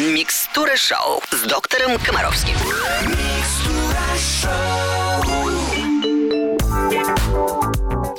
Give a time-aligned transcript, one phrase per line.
[0.00, 2.54] Микстура шоу с доктором Комаровским.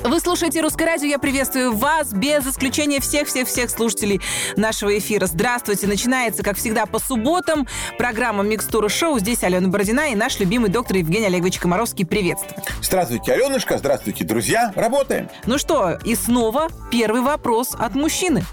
[0.03, 1.07] Вы слушаете «Русское радио».
[1.07, 4.21] Я приветствую вас без исключения всех-всех-всех слушателей
[4.55, 5.25] нашего эфира.
[5.25, 5.87] Здравствуйте.
[5.87, 7.67] Начинается, как всегда, по субботам
[7.97, 9.17] программа «Микстура шоу».
[9.17, 12.05] Здесь Алена Бородина и наш любимый доктор Евгений Олегович Комаровский.
[12.05, 12.61] Приветствую.
[12.83, 13.79] Здравствуйте, Аленушка.
[13.79, 14.71] Здравствуйте, друзья.
[14.75, 15.29] Работаем.
[15.47, 18.43] Ну что, и снова первый вопрос от мужчины.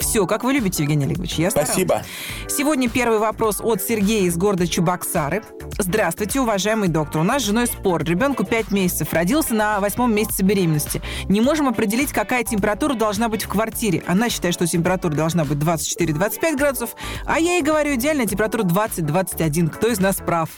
[0.00, 1.34] Все, как вы любите, Евгений Олегович.
[1.34, 1.70] Я старалась.
[1.70, 2.02] Спасибо.
[2.48, 5.42] Сегодня первый вопрос от Сергея из города Чебоксары.
[5.78, 7.22] Здравствуйте, уважаемый доктор.
[7.22, 8.04] У нас с женой спор.
[8.04, 9.12] Ребенку 5 месяцев.
[9.12, 11.02] Родился на восьмом месяце беременности.
[11.28, 14.02] Не можем определить, какая температура должна быть в квартире.
[14.06, 16.94] Она считает, что температура должна быть 24-25 градусов,
[17.26, 19.68] а я ей говорю, идеальная температура 20-21.
[19.70, 20.48] Кто из нас прав?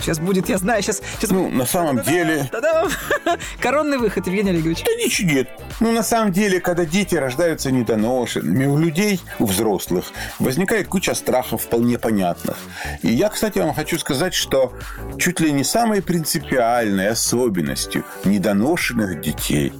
[0.00, 1.02] Сейчас будет, я знаю, сейчас...
[1.16, 1.30] сейчас...
[1.30, 2.48] Ну, на самом деле...
[2.50, 2.88] Та-дам!
[3.60, 4.84] Коронный выход, Евгений Олегович.
[4.84, 5.48] Да ничего нет.
[5.80, 11.62] Ну, на самом деле, когда дети рождаются недоношенными, у людей, у взрослых, возникает куча страхов
[11.62, 12.56] вполне понятных.
[13.02, 14.72] И я, кстати, вам хочу сказать, что
[15.18, 19.72] чуть ли не самой принципиальной особенностью недоношенных детей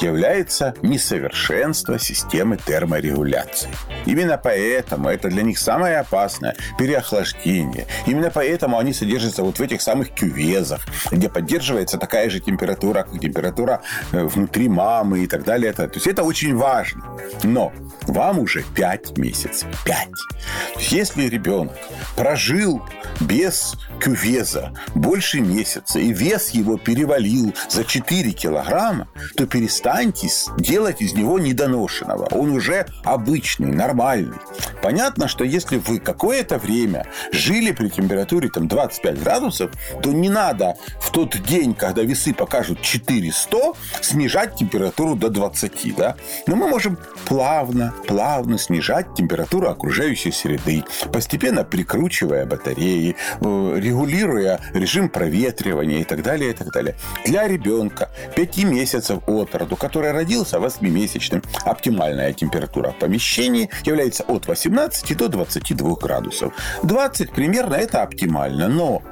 [0.00, 3.70] является несовершенство системы терморегуляции.
[4.04, 7.86] Именно поэтому это для них самое опасное переохлаждение.
[8.06, 13.20] Именно поэтому они содержатся вот в этих самых кювезах, где поддерживается такая же температура, как
[13.20, 15.72] температура э, внутри мамы и так далее.
[15.72, 17.02] То есть это очень важно.
[17.42, 17.72] Но
[18.06, 19.68] вам уже 5 месяцев.
[19.84, 19.96] 5.
[19.96, 21.74] То есть если ребенок
[22.16, 22.82] прожил
[23.20, 31.14] без кювеза больше месяца, и вес его перевалил за 4 килограмма, то перестаньте делать из
[31.14, 32.28] него недоношенного.
[32.32, 34.36] Он уже обычный, нормальный.
[34.82, 39.55] Понятно, что если вы какое-то время жили при температуре там, 25 градусов,
[40.02, 43.56] то не надо в тот день, когда весы покажут 400,
[44.00, 45.96] снижать температуру до 20.
[45.96, 46.16] Да?
[46.46, 55.08] Но мы можем плавно, плавно снижать температуру окружающей среды, постепенно прикручивая батареи, э, регулируя режим
[55.08, 56.96] проветривания и так далее, и так далее.
[57.24, 64.46] Для ребенка 5 месяцев от роду, который родился 8-месячным, оптимальная температура в помещении является от
[64.46, 66.52] 18 до 22 градусов.
[66.82, 69.02] 20 примерно это оптимально, но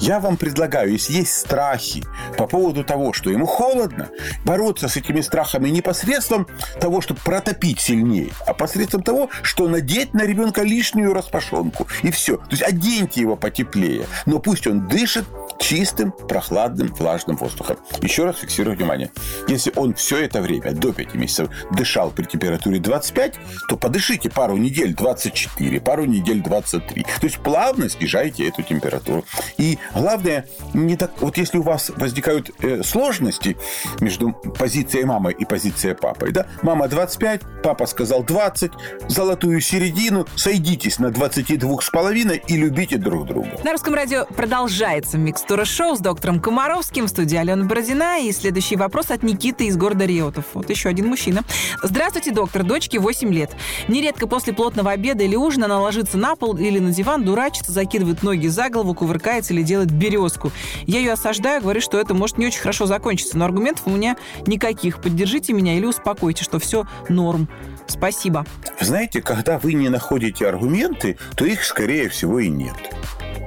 [0.00, 2.04] я вам предлагаю, если есть страхи
[2.36, 4.08] по поводу того, что ему холодно,
[4.44, 6.46] бороться с этими страхами не посредством
[6.80, 11.86] того, чтобы протопить сильнее, а посредством того, что надеть на ребенка лишнюю распашонку.
[12.02, 12.36] И все.
[12.36, 15.24] То есть оденьте его потеплее, но пусть он дышит
[15.58, 17.78] чистым, прохладным, влажным воздухом.
[18.02, 19.10] Еще раз фиксирую внимание.
[19.48, 23.34] Если он все это время, до 5 месяцев, дышал при температуре 25,
[23.68, 27.02] то подышите пару недель 24, пару недель 23.
[27.02, 29.24] То есть плавно снижайте эту температуру.
[29.58, 33.56] И главное, не так, вот если у вас возникают э, сложности
[34.00, 38.72] между позицией мамы и позицией папы, да, мама 25, папа сказал 20,
[39.08, 43.50] золотую середину, сойдитесь на 22,5 и любите друг друга.
[43.64, 48.20] На русском радио продолжается микстура шоу с доктором Комаровским в студии Алена Бородина.
[48.20, 50.44] И следующий вопрос от Никиты из города Реутов.
[50.54, 51.42] Вот еще один мужчина.
[51.82, 52.62] Здравствуйте, доктор.
[52.62, 53.50] Дочке 8 лет.
[53.88, 58.22] Нередко после плотного обеда или ужина она ложится на пол или на диван, дурачится, закидывает
[58.22, 58.94] ноги за голову,
[59.36, 60.52] кувыркается или делает березку.
[60.86, 64.16] Я ее осаждаю, говорю, что это может не очень хорошо закончиться, но аргументов у меня
[64.46, 65.00] никаких.
[65.00, 67.48] Поддержите меня или успокойте, что все норм.
[67.86, 68.44] Спасибо.
[68.80, 72.74] Знаете, когда вы не находите аргументы, то их, скорее всего, и нет.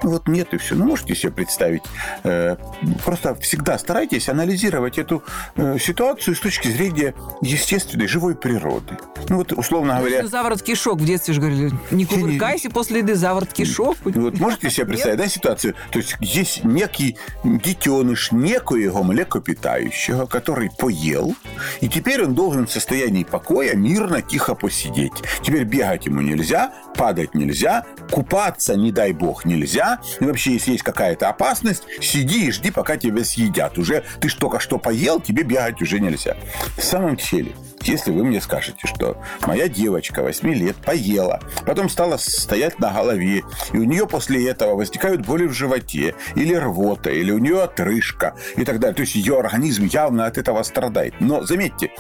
[0.04, 0.76] Ну вот нет и все.
[0.76, 1.84] Ну, можете себе представить.
[2.24, 2.56] Э,
[3.04, 5.24] просто всегда старайтесь анализировать эту
[5.56, 8.98] э, ситуацию с точки зрения естественной, живой природы.
[9.30, 13.52] Ну вот, условно говоря, Заворот кишок в детстве же говорили, не кувыркайся после еды, заворот
[13.52, 13.98] кишок.
[14.06, 15.76] Ну, Вот можете себе представить, да, ситуацию?
[15.92, 21.36] То есть есть некий детеныш некоего млекопитающего, который поел,
[21.82, 25.14] и теперь он должен в состоянии покоя мирно, тихо посидеть.
[25.42, 29.79] Теперь бегать ему нельзя, падать нельзя, купаться, не дай бог, нельзя.
[30.20, 33.78] И вообще, если есть какая-то опасность, сиди и жди, пока тебя съедят.
[33.78, 36.38] Уже ты только что поел, тебе бегать уже нельзя.
[36.78, 42.18] В самом деле, если вы мне скажете, что моя девочка 8 лет поела, потом стала
[42.18, 43.44] стоять на голове,
[43.74, 48.36] и у нее после этого возникают боли в животе, или рвота, или у нее отрыжка,
[48.58, 48.96] и так далее.
[48.96, 51.16] То есть ее организм явно от этого страдает.
[51.20, 51.92] Но заметьте,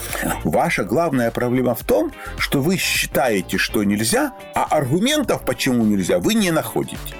[0.43, 6.33] ваша главная проблема в том, что вы считаете, что нельзя, а аргументов, почему нельзя, вы
[6.33, 7.15] не находите.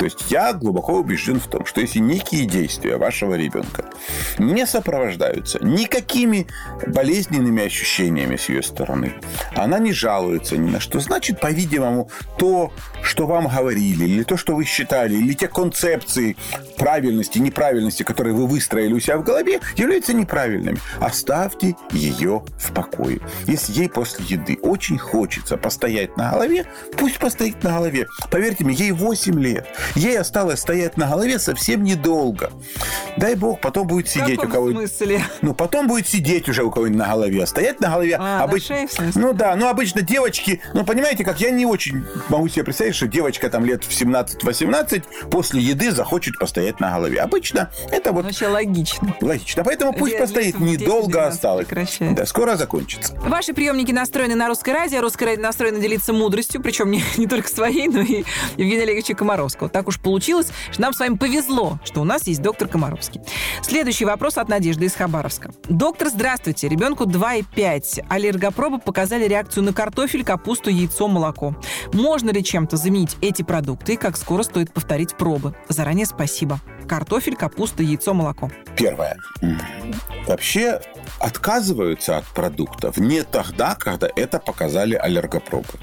[0.00, 3.84] То есть я глубоко убежден в том, что если некие действия вашего ребенка
[4.38, 6.46] не сопровождаются никакими
[6.86, 9.12] болезненными ощущениями с ее стороны,
[9.54, 14.56] она не жалуется ни на что, значит, по-видимому, то, что вам говорили, или то, что
[14.56, 16.34] вы считали, или те концепции
[16.78, 20.78] правильности, неправильности, которые вы выстроили у себя в голове, являются неправильными.
[20.98, 23.20] Оставьте ее в покое.
[23.46, 26.64] Если ей после еды очень хочется постоять на голове,
[26.96, 28.06] пусть постоит на голове.
[28.30, 29.66] Поверьте мне, ей 8 лет.
[29.94, 32.52] Ей осталось стоять на голове совсем недолго.
[33.16, 35.22] Дай бог, потом будет сидеть у кого смысле?
[35.42, 37.46] Ну, потом будет сидеть уже у кого-нибудь на голове.
[37.46, 38.16] Стоять на голове...
[38.18, 39.20] А, обыч- на шее, в смысле?
[39.22, 40.60] Ну да, ну обычно девочки...
[40.74, 45.02] Ну, понимаете, как я не очень могу себе представить, что девочка там лет в 17-18
[45.30, 47.20] после еды захочет постоять на голове.
[47.20, 49.14] Обычно это вот Вообще логично.
[49.20, 49.64] логично.
[49.64, 50.54] Поэтому пусть Лет постоит.
[50.54, 51.66] в 10-12 Недолго осталось.
[51.66, 52.14] прекращает.
[52.14, 53.14] Да, скоро закончится.
[53.16, 55.00] Ваши приемники настроены на русское радио.
[55.00, 58.24] Русское радио настроено делиться мудростью, причем не, не только своей, но и
[58.56, 59.68] Евгения Олеговича Комаровского.
[59.80, 63.22] Так уж получилось, что нам с вами повезло, что у нас есть доктор Комаровский.
[63.62, 65.52] Следующий вопрос от Надежды из Хабаровска.
[65.70, 66.68] Доктор, здравствуйте.
[66.68, 68.04] Ребенку 2,5.
[68.10, 71.56] Аллергопробы показали реакцию на картофель, капусту, яйцо, молоко.
[71.94, 75.54] Можно ли чем-то заменить эти продукты и как скоро стоит повторить пробы?
[75.70, 76.60] Заранее спасибо.
[76.86, 78.50] Картофель, капуста, яйцо, молоко.
[78.76, 79.16] Первое.
[80.26, 80.82] Вообще
[81.20, 85.78] отказываются от продуктов не тогда, когда это показали аллергопробы.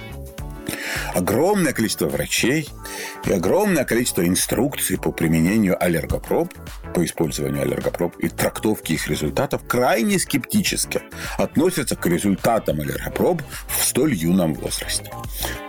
[1.14, 2.70] Огромное количество врачей
[3.26, 6.54] и огромное количество инструкций по применению аллергопроб,
[6.94, 11.02] по использованию аллергопроб и трактовке их результатов крайне скептически
[11.38, 15.12] относятся к результатам аллергопроб в столь юном возрасте.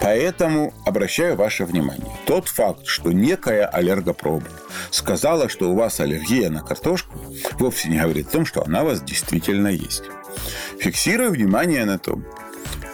[0.00, 2.16] Поэтому обращаю ваше внимание.
[2.26, 4.46] Тот факт, что некая аллергопроба
[4.90, 7.19] сказала, что у вас аллергия на картошку,
[7.58, 10.04] вовсе не говорит о том, что она у вас действительно есть.
[10.78, 12.25] Фиксирую внимание на том,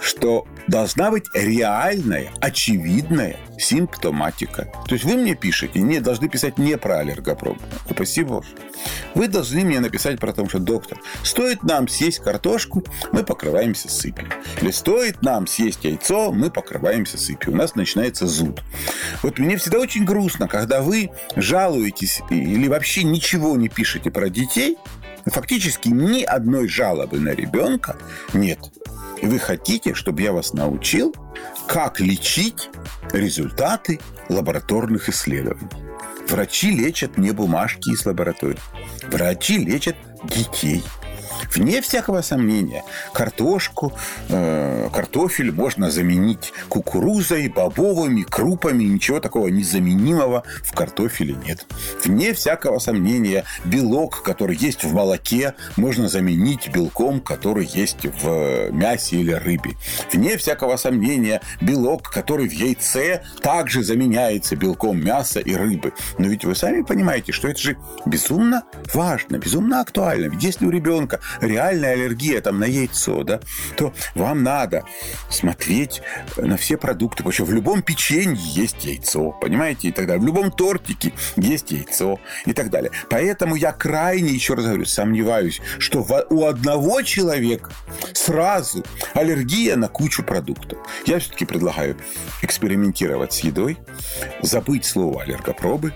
[0.05, 4.69] что должна быть реальная, очевидная симптоматика.
[4.87, 7.61] То есть вы мне пишете, не должны писать не про аллергопробу.
[7.89, 8.49] Упаси Боже.
[9.15, 14.29] Вы должны мне написать про то, что доктор, стоит нам съесть картошку, мы покрываемся сыпью.
[14.61, 17.53] Или стоит нам съесть яйцо, мы покрываемся сыпью.
[17.53, 18.63] У нас начинается зуд.
[19.23, 24.77] Вот мне всегда очень грустно, когда вы жалуетесь или вообще ничего не пишете про детей,
[25.25, 27.97] фактически ни одной жалобы на ребенка
[28.35, 28.59] нет.
[29.23, 31.15] И вы хотите, чтобы я вас научил,
[31.67, 32.71] как лечить
[33.13, 35.69] результаты лабораторных исследований.
[36.29, 38.59] Врачи лечат не бумажки из лабораторий.
[39.11, 40.83] Врачи лечат детей.
[41.53, 43.93] Вне всякого сомнения, картошку,
[44.29, 48.85] э, картофель можно заменить кукурузой, бобовыми, крупами.
[48.85, 51.67] Ничего такого незаменимого в картофеле нет.
[52.05, 59.17] Вне всякого сомнения, белок, который есть в молоке, можно заменить белком, который есть в мясе
[59.17, 59.73] или рыбе.
[60.13, 65.93] Вне всякого сомнения, белок, который в яйце, также заменяется белком мяса и рыбы.
[66.19, 67.77] Но ведь вы сами понимаете, что это же
[68.07, 70.27] безумно важно, безумно актуально.
[70.27, 73.41] Ведь если у ребенка реальная аллергия там, на яйцо, да,
[73.77, 74.85] то вам надо
[75.31, 76.03] смотреть
[76.37, 77.25] на все продукты.
[77.33, 80.23] Что в любом печенье есть яйцо, понимаете, и так далее.
[80.23, 82.91] В любом тортике есть яйцо и так далее.
[83.11, 87.71] Поэтому я крайне, еще раз говорю, сомневаюсь, что у одного человека
[88.13, 88.85] сразу
[89.15, 90.79] аллергия на кучу продуктов.
[91.07, 91.97] Я все-таки предлагаю
[92.43, 93.79] экспериментировать с едой,
[94.43, 95.93] забыть слово аллергопробы,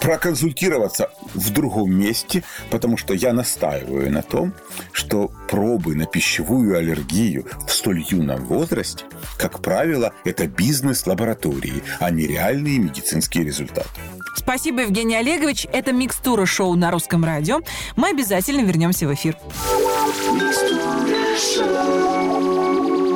[0.00, 4.52] проконсультироваться в другом месте, потому что я настаиваю на том,
[4.92, 9.04] что пробы на пищевую аллергию в столь юном возрасте,
[9.38, 13.88] как правило, это бизнес лаборатории, а не реальные медицинские результаты.
[14.34, 15.66] Спасибо, Евгений Олегович.
[15.72, 17.60] Это «Микстура» шоу на русском радио.
[17.96, 19.36] Мы обязательно вернемся в эфир.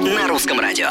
[0.04, 0.88] На русском радио.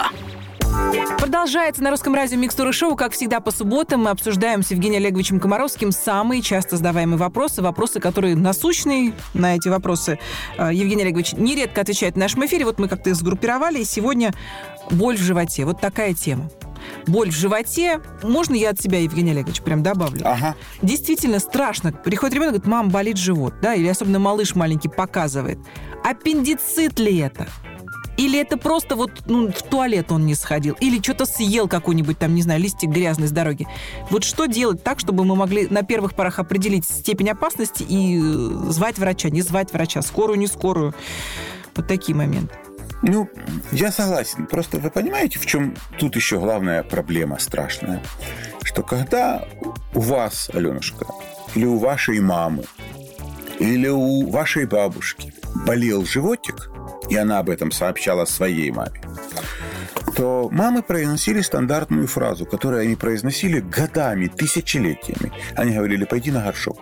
[1.19, 2.95] Продолжается на русском радио «Микстура шоу».
[2.95, 7.99] Как всегда, по субботам мы обсуждаем с Евгением Олеговичем Комаровским самые часто задаваемые вопросы, вопросы,
[7.99, 9.13] которые насущные.
[9.33, 10.19] На эти вопросы
[10.57, 12.65] э, Евгений Олегович нередко отвечает в нашем эфире.
[12.65, 14.33] Вот мы как-то их сгруппировали, и сегодня
[14.91, 15.65] боль в животе.
[15.65, 16.49] Вот такая тема.
[17.07, 18.01] Боль в животе.
[18.23, 20.21] Можно я от себя, Евгений Олегович, прям добавлю?
[20.23, 20.55] Ага.
[20.81, 21.91] Действительно страшно.
[21.91, 25.59] Приходит ребенок, говорит, мам, болит живот, да, или особенно малыш маленький показывает.
[26.03, 27.47] Аппендицит ли это?
[28.17, 30.75] Или это просто вот ну, в туалет он не сходил?
[30.79, 33.67] Или что-то съел какой-нибудь там, не знаю, листик грязный с дороги?
[34.09, 38.21] Вот что делать так, чтобы мы могли на первых порах определить степень опасности и э,
[38.71, 40.93] звать врача, не звать врача, скорую, не скорую?
[41.75, 42.55] Вот такие моменты.
[43.01, 43.29] Ну,
[43.71, 44.47] я согласен.
[44.47, 48.01] Просто вы понимаете, в чем тут еще главная проблема страшная?
[48.63, 49.47] Что когда
[49.93, 51.05] у вас, Аленушка,
[51.53, 52.63] или у вашей мамы,
[53.59, 55.33] или у вашей бабушки
[55.65, 56.69] болел животик,
[57.09, 59.01] и она об этом сообщала своей маме,
[60.15, 65.31] то мамы произносили стандартную фразу, которую они произносили годами, тысячелетиями.
[65.55, 66.79] Они говорили, пойди на горшок.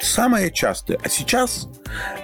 [0.00, 0.98] Самое частое.
[1.02, 1.68] А сейчас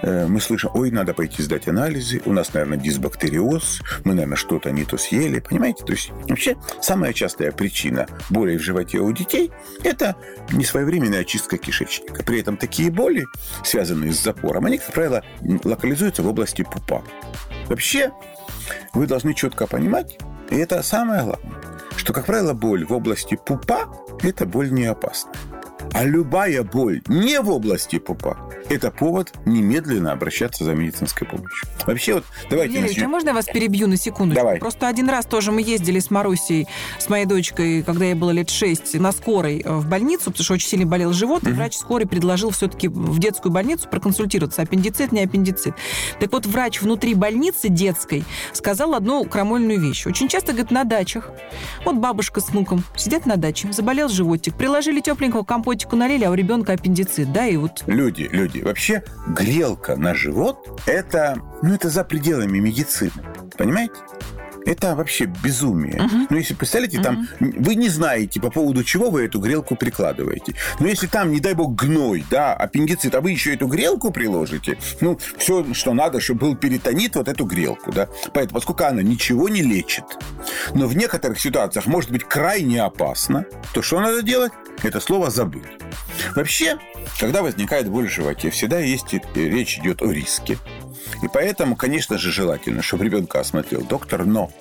[0.01, 4.71] э, мы слышим, ой, надо пойти сдать анализы, у нас, наверное, дисбактериоз, мы, наверное, что-то
[4.71, 5.83] не то съели, понимаете?
[5.85, 9.51] То есть вообще самая частая причина боли в животе у детей–
[9.83, 10.15] это
[10.51, 12.23] несвоевременная очистка кишечника.
[12.23, 13.25] При этом такие боли,
[13.63, 15.23] связанные с запором, они, как правило,
[15.63, 17.03] локализуются в области пупа.
[17.67, 18.11] Вообще,
[18.93, 20.17] вы должны четко понимать,
[20.49, 21.61] и это самое главное,
[21.95, 23.85] что, как правило, боль в области пупа–
[24.21, 25.33] это боль не опасная.
[25.91, 28.37] А любая боль не в области пупа–
[28.69, 31.67] это повод немедленно обращаться за медицинской помощью.
[31.85, 33.05] Вообще вот давайте Евгений начнем.
[33.05, 34.35] а можно я вас перебью на секунду?
[34.35, 34.59] Давай.
[34.59, 36.67] Просто один раз тоже мы ездили с Марусей,
[36.99, 40.53] с моей дочкой, когда ей было лет шесть, на скорой э, в больницу, потому что
[40.53, 45.23] очень сильно болел живот, и врач скорой предложил все-таки в детскую больницу проконсультироваться, аппендицит, не
[45.23, 45.75] аппендицит.
[46.19, 50.05] Так вот, врач внутри больницы детской сказал одну крамольную вещь.
[50.05, 51.29] Очень часто, говорит, на дачах,
[51.85, 56.33] вот бабушка с внуком сидят на даче, заболел животик, приложили тепленького компотику налили, а у
[56.33, 62.03] ребенка аппендицит, да, и вот Люди, люди, вообще грелка на живот– это, ну, это за
[62.03, 63.11] пределами медицины.
[63.57, 63.95] Понимаете?
[64.65, 66.09] Это вообще безумие.
[66.29, 70.55] Ну, если представляете, там вы не знаете, по поводу чего вы эту грелку прикладываете.
[70.79, 74.77] Но если там, не дай бог, гной, да, аппендицит, а вы еще эту грелку приложите,
[75.01, 78.07] ну, все, что надо, чтобы был перитонит, вот эту грелку, да.
[78.33, 80.05] Поэтому, поскольку она ничего не лечит,
[80.73, 84.53] но в некоторых ситуациях может быть крайне опасно, то что надо делать?
[84.81, 85.63] Это слово забыть.
[86.35, 86.77] Вообще,
[87.19, 90.57] когда возникает боль в животе, всегда есть, речь идет о риске.
[91.21, 94.51] И поэтому, конечно же, желательно, чтобы ребенка осмотрел доктор, но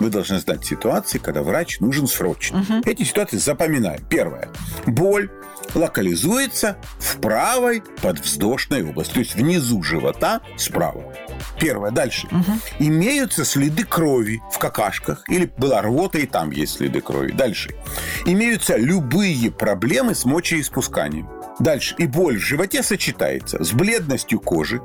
[0.00, 2.64] вы должны знать ситуации, когда врач нужен срочно.
[2.84, 4.04] Эти ситуации запоминаем.
[4.08, 4.48] Первое.
[4.86, 5.30] Боль
[5.74, 11.14] локализуется в правой подвздошной области, то есть внизу живота справа.
[11.60, 11.90] Первое.
[11.90, 12.28] Дальше.
[12.78, 17.32] Имеются следы крови в какашках, или была рвота, и там есть следы крови.
[17.32, 17.70] Дальше.
[18.26, 21.28] Имеются любые проблемы с мочеиспусканием.
[21.58, 21.94] Дальше.
[21.98, 24.80] И боль в животе сочетается с бледностью кожи,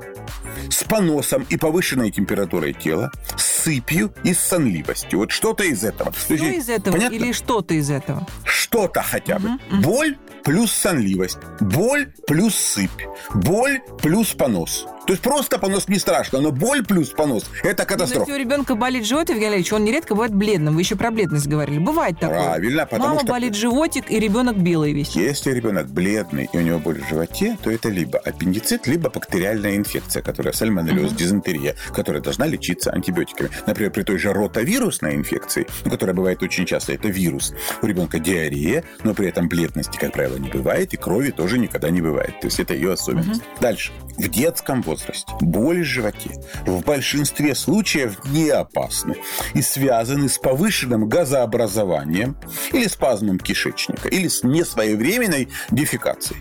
[0.68, 5.20] с поносом и повышенной температурой тела, с сыпью и с сонливостью.
[5.20, 6.12] Вот что-то из этого.
[6.12, 7.14] То что есть, из этого понятно?
[7.14, 8.26] или что-то из этого?
[8.44, 9.50] Что-то хотя бы.
[9.82, 11.38] Боль плюс сонливость.
[11.60, 12.90] Боль плюс сыпь.
[13.34, 14.86] Боль плюс понос.
[15.06, 18.20] То есть просто понос не страшно, но боль плюс понос– это Но катастрофа.
[18.30, 20.74] Если у ребенка болит живот, Евгений Олегович, он нередко бывает бледным.
[20.76, 21.78] Вы еще про бледность говорили.
[21.78, 22.42] Бывает такое.
[22.42, 25.14] Правильно, потому Мама что- болит животик, и ребенок белый весь.
[25.14, 29.76] Если ребенок бледный и у него боль в животе, то это либо аппендицит, либо бактериальная
[29.76, 33.50] инфекция, которая сальмонеллез, дизентерия, которая должна лечиться антибиотиками.
[33.66, 38.18] Например, при той же ротовирусной инфекции, ну, которая бывает очень часто, это вирус, у ребенка
[38.18, 42.40] диарея, но при этом бледности, как правило, не бывает, и крови тоже никогда не бывает.
[42.40, 43.42] То есть это ее особенность.
[43.60, 43.92] Дальше.
[44.16, 46.30] В детском возрасте боли в животе
[46.66, 49.16] в большинстве случаев не опасны
[49.54, 52.36] и связаны с повышенным газообразованием
[52.72, 56.40] или спазмом кишечника, или с несвоевременной дефекацией.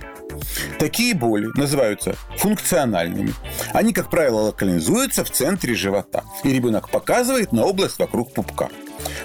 [0.80, 3.34] Такие боли называются функциональными.
[3.74, 6.24] Они, как правило, локализуются в центре живота.
[6.44, 8.70] И ребенок показывает на область вокруг пупка.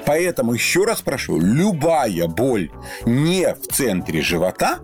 [0.07, 2.71] Поэтому еще раз прошу, любая боль
[3.05, 4.81] не в центре живота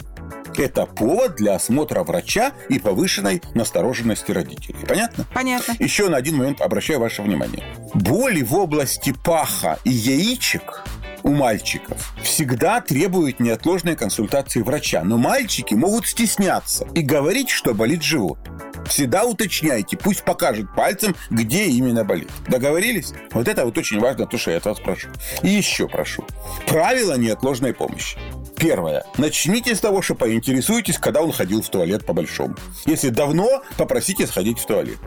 [0.56, 4.78] это повод для осмотра врача и повышенной настороженности родителей.
[4.86, 5.26] Понятно?
[5.34, 5.74] Понятно.
[5.78, 7.64] Еще на один момент обращаю ваше внимание.
[7.94, 10.84] Боли в области паха и яичек
[11.22, 15.02] у мальчиков всегда требуют неотложной консультации врача.
[15.02, 18.38] Но мальчики могут стесняться и говорить, что болит живот.
[18.86, 22.30] Всегда уточняйте, пусть покажет пальцем, где именно болит.
[22.48, 23.12] Договорились?
[23.32, 25.08] Вот это вот очень важно, то, что я от вас прошу.
[25.42, 26.24] И еще прошу.
[26.66, 28.18] Правила неотложной помощи.
[28.56, 29.04] Первое.
[29.18, 32.56] Начните с того, что поинтересуйтесь, когда он ходил в туалет по-большому.
[32.86, 34.98] Если давно, попросите сходить в туалет.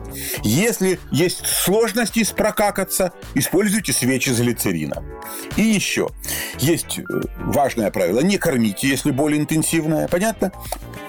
[0.42, 5.04] Если есть сложности с прокакаться, используйте свечи с глицерином.
[5.56, 6.08] И еще.
[6.58, 7.02] Есть э,
[7.38, 8.20] важное правило.
[8.20, 10.08] Не кормите, если боль интенсивная.
[10.08, 10.52] Понятно?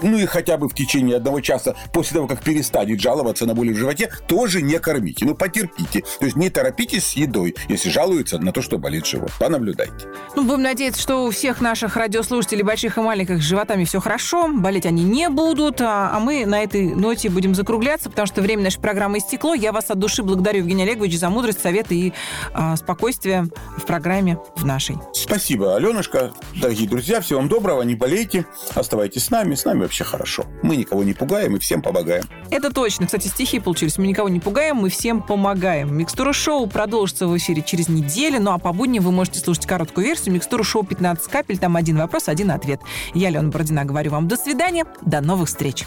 [0.02, 3.74] Ну и хотя бы в течение одного часа после того, как перестанет жаловаться на боли
[3.74, 5.26] в животе, тоже не кормите.
[5.26, 6.04] Ну, потерпите.
[6.20, 9.32] То есть не торопитесь с едой, если жалуются на то, что болит живот.
[9.40, 10.08] Понаблюдайте.
[10.36, 12.29] Ну, будем надеяться, что у всех наших радиослушателей,
[12.64, 16.64] больших и маленьких, с животами все хорошо, болеть они не будут, а, а мы на
[16.64, 19.54] этой ноте будем закругляться, потому что время нашей программы истекло.
[19.54, 22.14] Я вас от души благодарю, Евгений Олегович, за мудрость, советы и
[22.54, 24.98] а, спокойствие в программе в нашей.
[25.14, 26.32] Спасибо, Аленушка.
[26.56, 28.46] Дорогие друзья, всего вам доброго, не болейте.
[28.76, 30.46] Оставайтесь с нами, с нами вообще хорошо.
[30.64, 32.24] Мы никого не пугаем и всем помогаем.
[32.52, 33.06] Это точно.
[33.06, 33.98] Кстати, стихи получились.
[33.98, 35.96] Мы никого не пугаем, мы всем помогаем.
[35.96, 40.08] Микстура шоу продолжится в эфире через неделю, ну а по будням вы можете слушать короткую
[40.08, 41.58] версию Микстура шоу 15 капель.
[41.58, 42.82] Там один вопрос, один ответ.
[43.14, 45.86] Я, Лена Бородина, говорю вам до свидания, до новых встреч.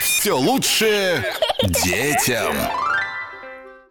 [0.00, 1.24] Все лучше
[1.84, 2.54] детям.